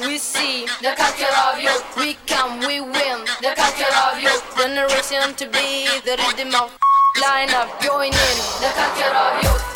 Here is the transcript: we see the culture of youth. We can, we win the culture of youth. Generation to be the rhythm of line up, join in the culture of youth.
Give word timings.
we 0.00 0.18
see 0.18 0.66
the 0.82 0.94
culture 0.96 1.34
of 1.46 1.60
youth. 1.60 1.84
We 1.96 2.14
can, 2.26 2.60
we 2.60 2.80
win 2.80 3.18
the 3.40 3.52
culture 3.56 3.92
of 4.06 4.20
youth. 4.20 4.42
Generation 4.56 5.34
to 5.36 5.46
be 5.46 5.86
the 6.04 6.16
rhythm 6.26 6.54
of 6.54 6.76
line 7.20 7.50
up, 7.50 7.80
join 7.80 8.06
in 8.06 8.36
the 8.60 8.70
culture 8.74 9.14
of 9.14 9.42
youth. 9.42 9.75